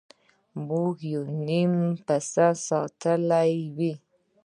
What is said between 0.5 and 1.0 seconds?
موږ